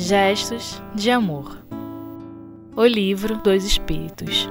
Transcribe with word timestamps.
Gestos 0.00 0.80
de 0.94 1.10
Amor 1.10 1.58
O 2.76 2.84
Livro 2.86 3.36
dos 3.38 3.64
Espíritos 3.64 4.48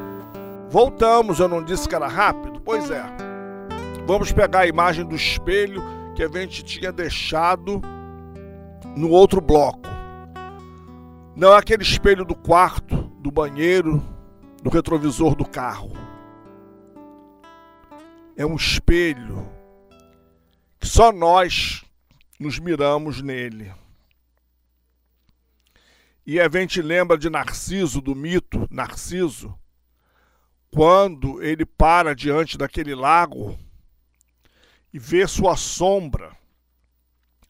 Voltamos, 0.69 1.39
eu 1.39 1.47
não 1.47 1.63
disse 1.63 1.87
que 1.87 1.95
era 1.95 2.05
rápido? 2.05 2.59
Pois 2.59 2.91
é. 2.91 3.01
Vamos 4.05 4.33
pegar 4.33 4.59
a 4.59 4.67
imagem 4.67 5.05
do 5.05 5.15
espelho 5.15 5.81
que 6.17 6.21
a 6.21 6.27
gente 6.27 6.65
tinha 6.65 6.91
deixado 6.91 7.81
no 8.93 9.09
outro 9.09 9.39
bloco. 9.39 9.87
Não 11.33 11.53
é 11.53 11.57
aquele 11.57 11.83
espelho 11.83 12.25
do 12.25 12.35
quarto, 12.35 13.09
do 13.21 13.31
banheiro, 13.31 14.03
do 14.61 14.69
retrovisor 14.69 15.33
do 15.33 15.47
carro. 15.47 15.93
É 18.35 18.45
um 18.45 18.57
espelho 18.57 19.47
que 20.77 20.87
só 20.87 21.13
nós 21.13 21.85
nos 22.37 22.59
miramos 22.59 23.21
nele. 23.21 23.71
E 26.29 26.41
a 26.41 26.49
gente 26.49 26.81
lembra 26.81 27.17
de 27.17 27.29
Narciso, 27.29 28.01
do 28.01 28.13
mito 28.13 28.67
Narciso, 28.69 29.57
quando 30.69 31.41
ele 31.41 31.65
para 31.65 32.13
diante 32.13 32.57
daquele 32.57 32.93
lago 32.93 33.57
e 34.91 34.99
vê 34.99 35.25
sua 35.25 35.55
sombra 35.55 36.37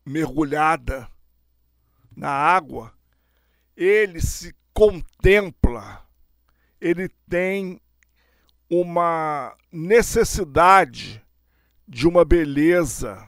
mergulhada 0.06 1.10
na 2.16 2.30
água, 2.30 2.94
ele 3.76 4.22
se 4.22 4.56
contempla, 4.76 6.08
ele 6.80 7.10
tem 7.28 7.82
uma 8.70 9.58
necessidade 9.72 11.20
de 11.88 12.08
uma 12.08 12.24
beleza 12.24 13.28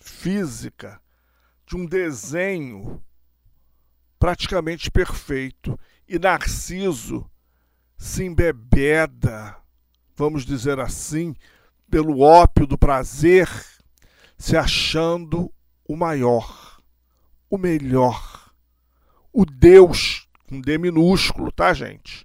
física, 0.00 1.00
de 1.64 1.76
um 1.76 1.86
desenho 1.86 3.00
praticamente 4.22 4.88
perfeito. 4.88 5.76
E 6.08 6.16
Narciso 6.16 7.28
se 7.98 8.22
embebeda, 8.22 9.56
vamos 10.14 10.44
dizer 10.44 10.78
assim, 10.78 11.34
pelo 11.90 12.20
ópio 12.20 12.64
do 12.64 12.78
prazer, 12.78 13.48
se 14.38 14.56
achando 14.56 15.52
o 15.84 15.96
maior, 15.96 16.80
o 17.50 17.58
melhor, 17.58 18.52
o 19.32 19.44
Deus, 19.44 20.28
com 20.48 20.60
D 20.60 20.78
minúsculo, 20.78 21.50
tá, 21.50 21.74
gente? 21.74 22.24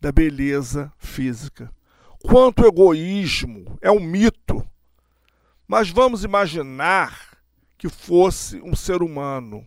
Da 0.00 0.10
beleza 0.10 0.90
física. 0.96 1.70
Quanto 2.22 2.64
egoísmo 2.64 3.78
é 3.82 3.90
um 3.90 4.00
mito, 4.00 4.66
mas 5.66 5.90
vamos 5.90 6.24
imaginar 6.24 7.36
que 7.76 7.90
fosse 7.90 8.58
um 8.62 8.74
ser 8.74 9.02
humano 9.02 9.66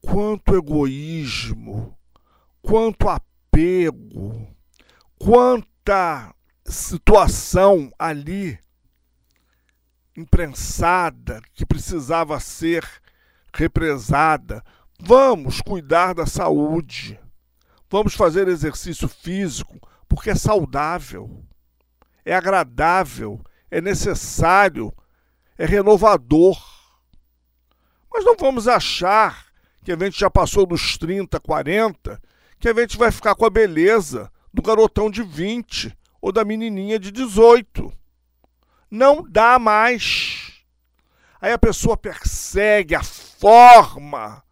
quanto 0.00 0.56
egoísmo, 0.56 1.96
quanto 2.62 3.08
apego, 3.08 4.48
quanta 5.18 6.34
situação 6.64 7.92
ali 7.98 8.58
imprensada 10.16 11.40
que 11.54 11.66
precisava 11.66 12.38
ser 12.40 12.86
represada. 13.54 14.62
Vamos 14.98 15.60
cuidar 15.60 16.14
da 16.14 16.26
saúde. 16.26 17.18
Vamos 17.88 18.14
fazer 18.14 18.46
exercício 18.48 19.08
físico 19.08 19.80
porque 20.08 20.30
é 20.30 20.34
saudável, 20.34 21.44
é 22.24 22.34
agradável, 22.34 23.40
é 23.70 23.80
necessário, 23.80 24.92
é 25.56 25.64
renovador. 25.64 26.60
Mas 28.12 28.24
não 28.24 28.36
vamos 28.36 28.66
achar 28.66 29.46
que 29.82 29.92
a 29.92 29.96
gente 29.96 30.18
já 30.18 30.30
passou 30.30 30.66
dos 30.66 30.98
30, 30.98 31.40
40, 31.40 32.20
que 32.58 32.68
a 32.68 32.74
gente 32.74 32.96
vai 32.96 33.10
ficar 33.10 33.34
com 33.34 33.44
a 33.44 33.50
beleza 33.50 34.30
do 34.52 34.62
garotão 34.62 35.10
de 35.10 35.22
20 35.22 35.96
ou 36.20 36.30
da 36.30 36.44
menininha 36.44 36.98
de 36.98 37.10
18. 37.10 37.92
Não 38.90 39.22
dá 39.22 39.58
mais. 39.58 40.62
Aí 41.40 41.52
a 41.52 41.58
pessoa 41.58 41.96
persegue 41.96 42.94
a 42.94 43.02
forma 43.02 44.42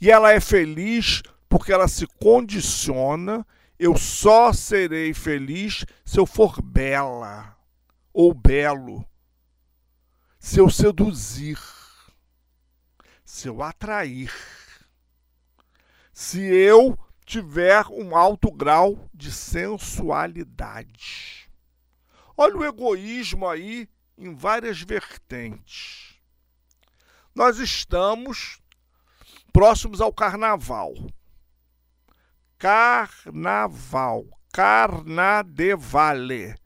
e 0.00 0.10
ela 0.10 0.32
é 0.32 0.38
feliz 0.38 1.22
porque 1.48 1.72
ela 1.72 1.88
se 1.88 2.06
condiciona. 2.06 3.44
Eu 3.78 3.96
só 3.96 4.52
serei 4.52 5.12
feliz 5.14 5.84
se 6.04 6.18
eu 6.18 6.26
for 6.26 6.62
bela 6.62 7.56
ou 8.12 8.34
belo, 8.34 9.04
se 10.38 10.58
eu 10.58 10.68
seduzir, 10.68 11.58
se 13.24 13.46
eu 13.46 13.62
atrair 13.62 14.32
se 16.18 16.40
eu 16.40 16.98
tiver 17.24 17.86
um 17.92 18.16
alto 18.16 18.50
grau 18.50 19.08
de 19.14 19.30
sensualidade. 19.30 21.48
Olha 22.36 22.56
o 22.56 22.64
egoísmo 22.64 23.46
aí 23.46 23.88
em 24.16 24.34
várias 24.34 24.82
vertentes. 24.82 26.18
Nós 27.32 27.58
estamos 27.58 28.60
próximos 29.52 30.00
ao 30.00 30.12
carnaval. 30.12 30.92
Carnaval, 32.58 34.26
carnadevale, 34.52 36.56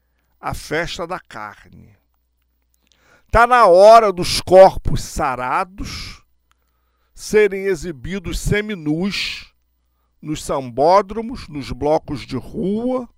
a 0.40 0.54
festa 0.54 1.06
da 1.06 1.20
carne. 1.20 1.94
Está 3.26 3.46
na 3.46 3.66
hora 3.66 4.10
dos 4.10 4.40
corpos 4.40 5.02
sarados 5.02 6.21
serem 7.22 7.66
exibidos 7.66 8.40
seminus 8.40 9.54
nos 10.20 10.42
sambódromos, 10.42 11.46
nos 11.46 11.70
blocos 11.70 12.26
de 12.26 12.36
rua, 12.36 13.08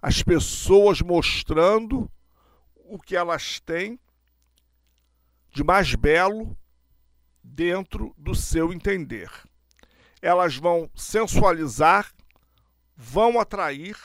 as 0.00 0.22
pessoas 0.22 1.00
mostrando 1.00 2.08
o 2.76 3.00
que 3.00 3.16
elas 3.16 3.58
têm 3.58 3.98
de 5.50 5.64
mais 5.64 5.92
belo 5.96 6.56
dentro 7.42 8.14
do 8.16 8.32
seu 8.32 8.72
entender. 8.72 9.28
Elas 10.22 10.54
vão 10.54 10.88
sensualizar, 10.94 12.14
vão 12.96 13.40
atrair, 13.40 13.96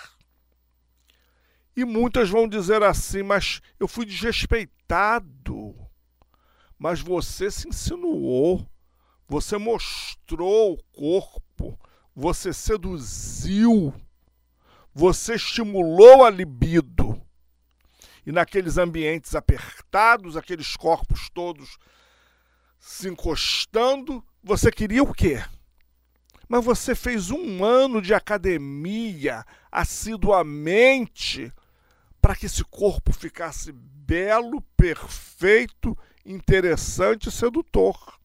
e 1.76 1.86
muitas 1.86 2.28
vão 2.28 2.48
dizer 2.48 2.82
assim: 2.82 3.22
Mas 3.22 3.62
eu 3.80 3.88
fui 3.88 4.04
desrespeitado, 4.04 5.76
mas 6.76 7.00
você 7.00 7.52
se 7.52 7.68
insinuou 7.68 8.68
você 9.28 9.58
mostrou 9.58 10.74
o 10.74 10.84
corpo, 10.94 11.78
você 12.16 12.54
seduziu, 12.54 13.94
você 14.94 15.36
estimulou 15.36 16.24
a 16.24 16.30
libido. 16.30 17.22
E 18.26 18.32
naqueles 18.32 18.78
ambientes 18.78 19.36
apertados, 19.36 20.38
aqueles 20.38 20.76
corpos 20.76 21.30
todos 21.30 21.78
se 22.80 23.10
encostando, 23.10 24.24
você 24.44 24.72
queria 24.72 25.04
o 25.04 25.14
quê? 25.14 25.44
Mas 26.48 26.64
você 26.64 26.96
fez 26.96 27.30
um 27.32 27.64
ano 27.64 28.02
de 28.02 28.14
academia 28.14 29.46
assiduamente 29.70 31.52
para 32.22 32.36
que 32.36 32.46
esse 32.46 32.64
corpo 32.64 33.12
ficasse 33.12 33.72
belo, 33.74 34.62
perfeito, 34.78 35.98
interessante 36.26 37.28
e 37.28 37.32
sedutor 37.32 38.17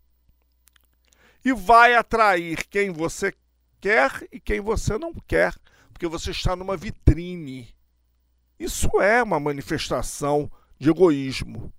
e 1.45 1.53
vai 1.53 1.95
atrair 1.95 2.67
quem 2.69 2.91
você 2.91 3.33
quer 3.81 4.27
e 4.31 4.39
quem 4.39 4.61
você 4.61 4.97
não 4.97 5.13
quer, 5.27 5.55
porque 5.93 6.07
você 6.07 6.31
está 6.31 6.55
numa 6.55 6.77
vitrine. 6.77 7.75
Isso 8.59 8.89
é 9.01 9.23
uma 9.23 9.41
manifestação 9.41 10.51
de 10.79 10.91
egoísmo. 10.91 11.73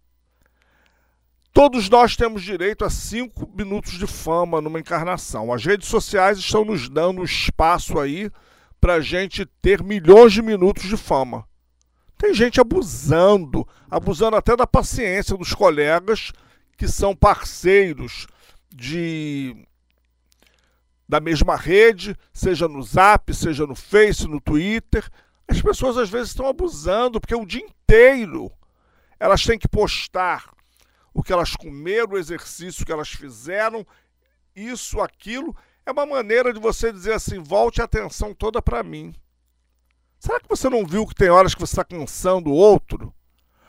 Todos 1.54 1.88
nós 1.88 2.16
temos 2.16 2.42
direito 2.42 2.84
a 2.84 2.90
cinco 2.90 3.48
minutos 3.56 3.94
de 3.94 4.08
fama 4.08 4.60
numa 4.60 4.80
encarnação. 4.80 5.54
As 5.54 5.64
redes 5.64 5.88
sociais 5.88 6.40
estão 6.40 6.66
nos 6.66 6.90
dando 6.90 7.24
espaço 7.24 8.00
aí 8.00 8.32
para 8.82 8.96
a 8.96 9.02
gente 9.02 9.46
ter 9.62 9.84
milhões 9.84 10.34
de 10.34 10.42
minutos 10.42 10.84
de 10.84 10.98
fama. 10.98 11.48
Tem 12.18 12.34
gente 12.34 12.60
abusando, 12.60 13.68
abusando 13.90 14.36
até 14.36 14.56
da 14.56 14.66
paciência 14.66 15.38
dos 15.38 15.54
colegas 15.54 16.32
que 16.76 16.88
são 16.88 17.16
parceiros 17.16 18.28
de 18.74 19.56
da 21.08 21.20
mesma 21.20 21.56
rede, 21.56 22.18
seja 22.34 22.68
no 22.68 22.82
Zap, 22.82 23.32
seja 23.34 23.68
no 23.68 23.76
Face, 23.76 24.28
no 24.28 24.42
Twitter. 24.42 25.08
As 25.48 25.62
pessoas 25.62 25.98
às 25.98 26.10
vezes 26.10 26.30
estão 26.30 26.48
abusando, 26.48 27.20
porque 27.20 27.36
o 27.36 27.46
dia 27.46 27.62
inteiro 27.62 28.52
elas 29.20 29.46
têm 29.46 29.60
que 29.60 29.68
postar 29.68 30.52
o 31.14 31.22
que 31.22 31.32
elas 31.32 31.56
comeram, 31.56 32.14
o 32.14 32.18
exercício 32.18 32.86
que 32.86 32.92
elas 32.92 33.10
fizeram, 33.10 33.86
isso, 34.56 35.00
aquilo. 35.00 35.56
É 35.86 35.92
uma 35.92 36.06
maneira 36.06 36.52
de 36.52 36.60
você 36.60 36.92
dizer 36.92 37.14
assim: 37.14 37.40
volte 37.40 37.82
a 37.82 37.86
atenção 37.86 38.34
toda 38.34 38.62
para 38.62 38.82
mim. 38.82 39.14
Será 40.20 40.40
que 40.40 40.50
você 40.50 40.70
não 40.70 40.86
viu 40.86 41.06
que 41.06 41.14
tem 41.14 41.30
horas 41.30 41.54
que 41.54 41.62
você 41.62 41.74
está 41.74 41.84
cansando 41.84 42.50
o 42.50 42.56
outro? 42.56 43.14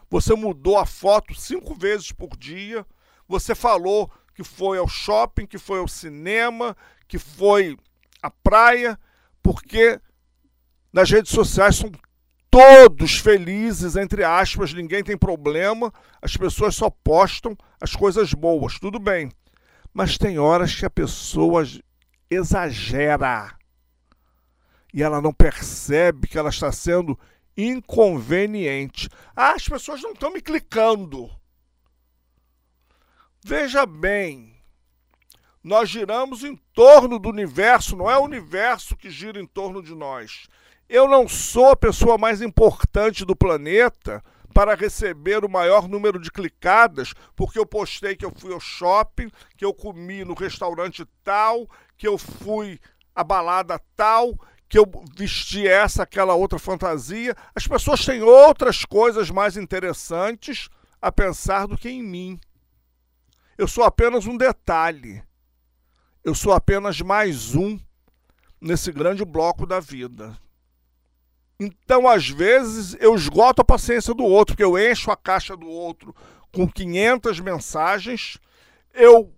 Você 0.08 0.34
mudou 0.34 0.78
a 0.78 0.86
foto 0.86 1.34
cinco 1.34 1.74
vezes 1.74 2.12
por 2.12 2.36
dia, 2.36 2.86
você 3.26 3.54
falou 3.54 4.10
que 4.34 4.42
foi 4.42 4.78
ao 4.78 4.88
shopping, 4.88 5.46
que 5.46 5.58
foi 5.58 5.78
ao 5.78 5.88
cinema, 5.88 6.76
que 7.06 7.18
foi 7.18 7.76
à 8.22 8.30
praia, 8.30 8.98
porque 9.42 10.00
nas 10.92 11.10
redes 11.10 11.30
sociais 11.30 11.76
são 11.76 11.90
todos 12.50 13.18
felizes, 13.18 13.96
entre 13.96 14.22
aspas, 14.24 14.72
ninguém 14.72 15.02
tem 15.02 15.16
problema, 15.16 15.92
as 16.22 16.36
pessoas 16.36 16.74
só 16.76 16.88
postam 16.88 17.56
as 17.80 17.94
coisas 17.94 18.32
boas, 18.32 18.78
tudo 18.78 18.98
bem. 18.98 19.30
Mas 19.92 20.18
tem 20.18 20.38
horas 20.38 20.74
que 20.74 20.86
a 20.86 20.90
pessoa 20.90 21.64
exagera 22.30 23.56
e 24.94 25.02
ela 25.02 25.20
não 25.20 25.32
percebe 25.32 26.28
que 26.28 26.38
ela 26.38 26.50
está 26.50 26.70
sendo 26.70 27.18
inconveniente. 27.56 29.08
Ah, 29.34 29.54
as 29.54 29.68
pessoas 29.68 30.00
não 30.00 30.12
estão 30.12 30.32
me 30.32 30.40
clicando. 30.40 31.28
Veja 33.46 33.84
bem, 33.84 34.56
nós 35.62 35.90
giramos 35.90 36.42
em 36.44 36.56
torno 36.72 37.18
do 37.18 37.28
universo, 37.28 37.94
não 37.94 38.10
é 38.10 38.16
o 38.16 38.24
universo 38.24 38.96
que 38.96 39.10
gira 39.10 39.38
em 39.38 39.46
torno 39.46 39.82
de 39.82 39.94
nós. 39.94 40.46
Eu 40.88 41.06
não 41.06 41.28
sou 41.28 41.72
a 41.72 41.76
pessoa 41.76 42.16
mais 42.16 42.40
importante 42.40 43.22
do 43.22 43.36
planeta 43.36 44.24
para 44.54 44.74
receber 44.74 45.44
o 45.44 45.50
maior 45.50 45.86
número 45.86 46.18
de 46.18 46.30
clicadas, 46.30 47.12
porque 47.36 47.58
eu 47.58 47.66
postei 47.66 48.16
que 48.16 48.24
eu 48.24 48.32
fui 48.34 48.50
ao 48.50 48.60
shopping, 48.60 49.30
que 49.58 49.64
eu 49.66 49.74
comi 49.74 50.24
no 50.24 50.32
restaurante 50.32 51.04
tal, 51.22 51.68
que 51.98 52.08
eu 52.08 52.16
fui 52.16 52.80
à 53.14 53.22
balada 53.22 53.78
tal, 53.94 54.32
que 54.66 54.78
eu 54.78 54.90
vesti 55.14 55.68
essa, 55.68 56.04
aquela 56.04 56.32
outra 56.32 56.58
fantasia. 56.58 57.36
As 57.54 57.68
pessoas 57.68 58.06
têm 58.06 58.22
outras 58.22 58.86
coisas 58.86 59.28
mais 59.28 59.58
interessantes 59.58 60.70
a 60.98 61.12
pensar 61.12 61.66
do 61.66 61.76
que 61.76 61.90
em 61.90 62.02
mim. 62.02 62.40
Eu 63.56 63.68
sou 63.68 63.84
apenas 63.84 64.26
um 64.26 64.36
detalhe. 64.36 65.22
Eu 66.24 66.34
sou 66.34 66.52
apenas 66.52 67.00
mais 67.00 67.54
um 67.54 67.78
nesse 68.60 68.90
grande 68.90 69.24
bloco 69.24 69.66
da 69.66 69.78
vida. 69.78 70.36
Então, 71.60 72.08
às 72.08 72.28
vezes, 72.28 72.96
eu 72.98 73.14
esgoto 73.14 73.62
a 73.62 73.64
paciência 73.64 74.12
do 74.12 74.24
outro, 74.24 74.54
porque 74.54 74.64
eu 74.64 74.78
encho 74.78 75.10
a 75.10 75.16
caixa 75.16 75.56
do 75.56 75.68
outro 75.68 76.14
com 76.52 76.68
500 76.68 77.40
mensagens, 77.40 78.38
eu 78.92 79.32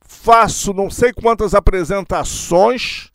faço 0.00 0.72
não 0.72 0.88
sei 0.88 1.12
quantas 1.12 1.54
apresentações 1.54 3.10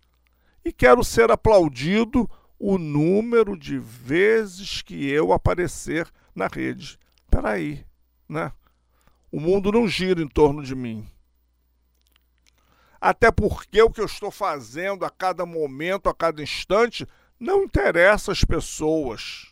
e 0.63 0.71
quero 0.71 1.03
ser 1.03 1.31
aplaudido 1.31 2.29
o 2.59 2.77
número 2.77 3.57
de 3.57 3.77
vezes 3.79 4.81
que 4.81 5.09
eu 5.09 5.31
aparecer 5.31 6.07
na 6.35 6.47
rede. 6.47 6.99
Espera 7.23 7.51
aí, 7.51 7.85
né? 8.27 8.51
O 9.37 9.39
mundo 9.39 9.71
não 9.71 9.87
gira 9.87 10.19
em 10.19 10.27
torno 10.27 10.63
de 10.63 10.73
mim. 10.73 11.07
Até 12.99 13.29
porque 13.31 13.79
o 13.83 13.91
que 13.91 14.01
eu 14.01 14.07
estou 14.07 14.31
fazendo 14.31 15.05
a 15.05 15.11
cada 15.11 15.45
momento, 15.45 16.09
a 16.09 16.15
cada 16.15 16.41
instante, 16.41 17.07
não 17.39 17.63
interessa 17.63 18.31
às 18.31 18.43
pessoas. 18.43 19.45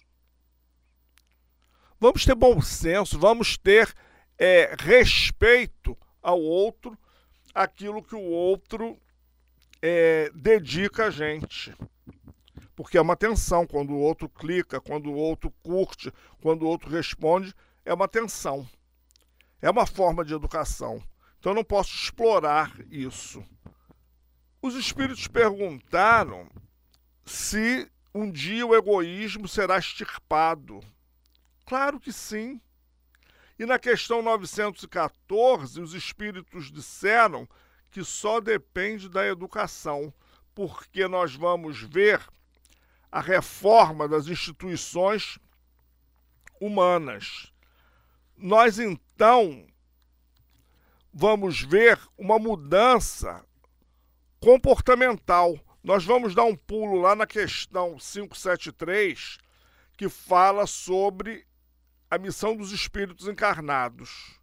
Vamos 2.00 2.26
ter 2.26 2.34
bom 2.34 2.60
senso, 2.64 3.20
vamos 3.20 3.60
ter 3.60 3.96
é, 4.40 4.76
respeito 4.80 5.96
ao 6.20 6.42
outro, 6.42 6.98
aquilo 7.54 8.02
que 8.02 8.16
o 8.16 8.24
outro 8.24 8.98
é, 9.84 10.32
dedica 10.34 11.06
a 11.06 11.12
gente. 11.12 11.72
Porque 12.76 12.98
é 12.98 13.02
uma 13.02 13.16
tensão 13.16 13.68
quando 13.68 13.92
o 13.92 14.00
outro 14.00 14.28
clica, 14.28 14.82
quando 14.82 15.12
o 15.12 15.16
outro 15.16 15.52
curte, 15.62 16.12
quando 16.42 16.64
o 16.64 16.68
outro 16.68 16.90
responde, 16.90 17.54
é 17.86 17.94
uma 17.94 18.08
tensão. 18.08 18.68
É 19.62 19.69
uma 19.69 19.86
forma 19.86 20.24
de 20.24 20.34
educação. 20.34 21.02
Então 21.40 21.52
eu 21.52 21.56
não 21.56 21.63
posso 21.63 21.94
explorar 21.94 22.74
isso. 22.90 23.44
Os 24.62 24.75
espíritos 24.75 25.28
perguntaram 25.28 26.50
se 27.25 27.90
um 28.13 28.31
dia 28.31 28.66
o 28.66 28.75
egoísmo 28.75 29.48
será 29.48 29.78
extirpado. 29.78 30.80
Claro 31.66 32.00
que 32.00 32.12
sim. 32.12 32.60
E 33.57 33.66
na 33.66 33.80
questão 33.80 34.22
914, 34.22 35.80
os 35.81 35.94
espíritos 35.94 36.72
disseram 36.72 37.48
que 37.90 38.04
só 38.04 38.42
depende 38.42 39.08
da 39.08 39.25
educação, 39.25 40.13
porque 40.54 41.08
nós 41.08 41.34
vamos 41.34 41.81
ver 41.81 42.22
a 43.12 43.22
reforma 43.22 44.08
das 44.08 44.28
instituições 44.28 45.40
humanas. 46.60 47.54
Nós 48.38 48.80
então 48.80 49.66
vamos 51.14 51.62
ver 51.62 52.00
uma 52.18 52.38
mudança 52.38 53.46
comportamental. 54.40 55.58
Nós 55.84 56.04
vamos 56.04 56.36
dar 56.36 56.44
um 56.44 56.56
pulo 56.56 57.00
lá 57.00 57.16
na 57.16 57.26
questão 57.26 57.98
573, 57.98 59.38
que 59.98 60.10
fala 60.10 60.66
sobre 60.68 61.46
a 62.10 62.18
missão 62.18 62.56
dos 62.56 62.72
espíritos 62.72 63.28
encarnados: 63.28 64.40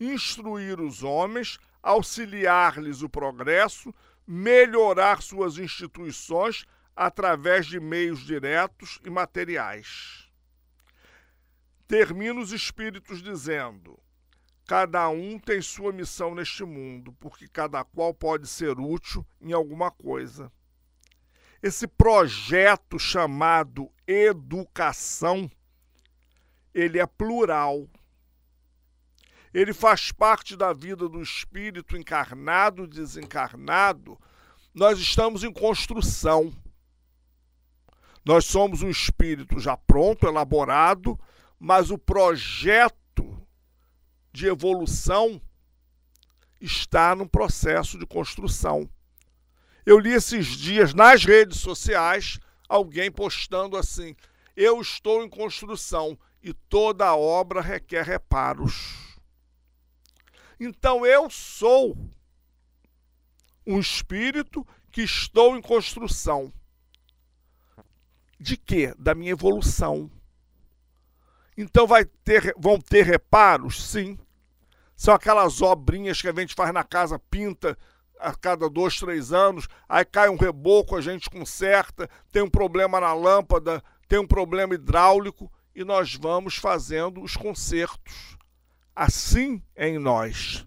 instruir 0.00 0.80
os 0.80 1.02
homens 1.02 1.58
auxiliar-lhes 1.86 3.00
o 3.02 3.08
progresso, 3.08 3.94
melhorar 4.26 5.22
suas 5.22 5.56
instituições 5.56 6.66
através 6.96 7.66
de 7.66 7.78
meios 7.78 8.26
diretos 8.26 8.98
e 9.04 9.10
materiais. 9.10 10.25
Termina 11.86 12.40
os 12.40 12.52
espíritos 12.52 13.22
dizendo: 13.22 13.98
cada 14.66 15.08
um 15.08 15.38
tem 15.38 15.60
sua 15.60 15.92
missão 15.92 16.34
neste 16.34 16.64
mundo, 16.64 17.12
porque 17.20 17.48
cada 17.48 17.84
qual 17.84 18.12
pode 18.12 18.46
ser 18.48 18.78
útil 18.78 19.24
em 19.40 19.52
alguma 19.52 19.90
coisa. 19.90 20.52
Esse 21.62 21.86
projeto 21.86 22.98
chamado 22.98 23.90
educação, 24.06 25.50
ele 26.74 26.98
é 26.98 27.06
plural 27.06 27.88
ele 29.56 29.72
faz 29.72 30.12
parte 30.12 30.54
da 30.54 30.74
vida 30.74 31.08
do 31.08 31.22
espírito 31.22 31.96
encarnado 31.96 32.86
desencarnado. 32.86 34.20
Nós 34.74 34.98
estamos 34.98 35.42
em 35.42 35.50
construção. 35.50 36.52
Nós 38.22 38.44
somos 38.44 38.82
um 38.82 38.90
espírito 38.90 39.58
já 39.58 39.74
pronto, 39.74 40.26
elaborado, 40.26 41.18
mas 41.58 41.90
o 41.90 41.98
projeto 41.98 43.46
de 44.32 44.46
evolução 44.46 45.40
está 46.60 47.14
no 47.14 47.28
processo 47.28 47.98
de 47.98 48.06
construção. 48.06 48.88
Eu 49.84 49.98
li 49.98 50.12
esses 50.12 50.46
dias 50.46 50.92
nas 50.92 51.24
redes 51.24 51.60
sociais 51.60 52.38
alguém 52.68 53.10
postando 53.10 53.76
assim: 53.76 54.14
Eu 54.54 54.80
estou 54.80 55.24
em 55.24 55.28
construção 55.28 56.18
e 56.42 56.52
toda 56.52 57.16
obra 57.16 57.60
requer 57.60 58.04
reparos. 58.04 59.16
Então 60.58 61.04
eu 61.04 61.28
sou 61.30 61.96
um 63.66 63.78
espírito 63.78 64.66
que 64.90 65.02
estou 65.02 65.56
em 65.56 65.62
construção. 65.62 66.52
De 68.38 68.56
quê? 68.56 68.94
Da 68.98 69.14
minha 69.14 69.32
evolução. 69.32 70.10
Então 71.56 71.86
vai 71.86 72.04
ter, 72.04 72.54
vão 72.58 72.78
ter 72.80 73.04
reparos? 73.04 73.90
Sim. 73.90 74.18
São 74.94 75.14
aquelas 75.14 75.60
obrinhas 75.62 76.20
que 76.20 76.28
a 76.28 76.32
gente 76.32 76.54
faz 76.54 76.72
na 76.72 76.84
casa, 76.84 77.18
pinta 77.18 77.76
a 78.18 78.34
cada 78.34 78.68
dois, 78.68 78.98
três 78.98 79.32
anos, 79.32 79.68
aí 79.86 80.04
cai 80.04 80.28
um 80.30 80.36
reboco, 80.36 80.96
a 80.96 81.02
gente 81.02 81.28
conserta, 81.28 82.08
tem 82.32 82.42
um 82.42 82.48
problema 82.48 82.98
na 82.98 83.12
lâmpada, 83.12 83.82
tem 84.08 84.18
um 84.18 84.26
problema 84.26 84.74
hidráulico 84.74 85.52
e 85.74 85.84
nós 85.84 86.14
vamos 86.14 86.56
fazendo 86.56 87.22
os 87.22 87.36
consertos 87.36 88.36
assim 88.96 89.62
é 89.74 89.88
em 89.88 89.98
nós. 89.98 90.64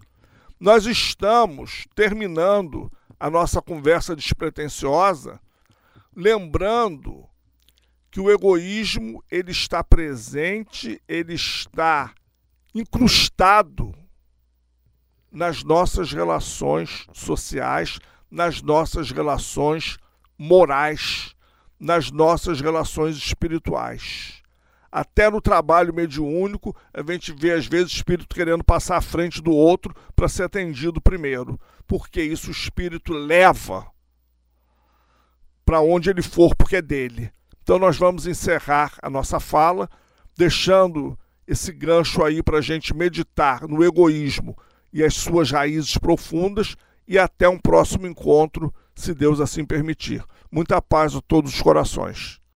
Nós 0.59 0.85
estamos 0.85 1.87
terminando 1.95 2.91
a 3.19 3.29
nossa 3.29 3.61
conversa 3.61 4.15
despretensiosa, 4.15 5.41
lembrando 6.15 7.27
que 8.11 8.19
o 8.19 8.31
egoísmo 8.31 9.23
ele 9.29 9.51
está 9.51 9.83
presente, 9.83 11.01
ele 11.07 11.33
está 11.33 12.13
incrustado 12.73 13.93
nas 15.31 15.63
nossas 15.63 16.11
relações 16.11 17.05
sociais, 17.13 17.99
nas 18.29 18.61
nossas 18.61 19.11
relações 19.11 19.97
morais, 20.37 21.35
nas 21.79 22.11
nossas 22.11 22.59
relações 22.59 23.15
espirituais. 23.15 24.41
Até 24.91 25.29
no 25.29 25.39
trabalho 25.39 25.93
mediúnico, 25.93 26.75
a 26.91 27.03
gente 27.11 27.31
vê 27.31 27.51
às 27.51 27.67
vezes 27.67 27.93
o 27.93 27.95
espírito 27.95 28.35
querendo 28.35 28.63
passar 28.63 28.97
à 28.97 29.01
frente 29.01 29.39
do 29.39 29.51
outro 29.51 29.93
para 30.15 30.27
ser 30.27 30.43
atendido 30.43 30.99
primeiro, 30.99 31.59
porque 31.85 32.23
isso 32.23 32.47
o 32.47 32.51
espírito 32.51 33.13
leva 33.13 33.85
para 35.63 35.79
onde 35.79 36.09
ele 36.09 36.23
for, 36.23 36.55
porque 36.55 36.77
é 36.77 36.81
dele. 36.81 37.31
Então 37.69 37.77
nós 37.77 37.97
vamos 37.97 38.25
encerrar 38.25 38.93
a 38.99 39.11
nossa 39.11 39.39
fala, 39.39 39.87
deixando 40.35 41.15
esse 41.47 41.71
gancho 41.71 42.23
aí 42.23 42.41
para 42.41 42.57
a 42.57 42.61
gente 42.61 42.95
meditar 42.95 43.67
no 43.67 43.83
egoísmo 43.83 44.57
e 44.91 45.03
as 45.03 45.13
suas 45.13 45.51
raízes 45.51 45.95
profundas 45.95 46.75
e 47.07 47.15
até 47.19 47.47
um 47.47 47.59
próximo 47.59 48.07
encontro, 48.07 48.73
se 48.95 49.13
Deus 49.13 49.39
assim 49.39 49.63
permitir. 49.63 50.23
Muita 50.51 50.81
paz 50.81 51.15
a 51.15 51.21
todos 51.21 51.53
os 51.53 51.61
corações. 51.61 52.39